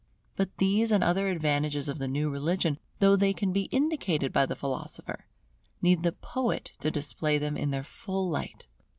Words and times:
But 0.35 0.57
these 0.57 0.91
and 0.91 1.03
other 1.03 1.27
advantages 1.27 1.87
of 1.87 1.99
the 1.99 2.07
new 2.07 2.27
religion, 2.31 2.79
though 2.97 3.15
they 3.15 3.33
can 3.33 3.53
be 3.53 3.65
indicated 3.65 4.33
by 4.33 4.47
the 4.47 4.55
philosopher, 4.55 5.27
need 5.79 6.01
the 6.01 6.11
poet 6.13 6.71
to 6.79 6.89
display 6.89 7.37
them 7.37 7.55
in 7.55 7.69
their 7.69 7.83
full 7.83 8.27
light. 8.27 8.65